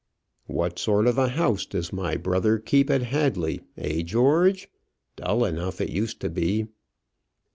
"What 0.47 0.79
sort 0.79 1.05
of 1.05 1.19
a 1.19 1.27
house 1.29 1.63
does 1.67 1.93
my 1.93 2.17
brother 2.17 2.57
keep 2.57 2.89
at 2.89 3.03
Hadley 3.03 3.61
eh, 3.77 4.01
George? 4.01 4.67
Dull 5.15 5.45
enough 5.45 5.79
it 5.79 5.91
used 5.91 6.19
to 6.21 6.29
be." 6.31 6.65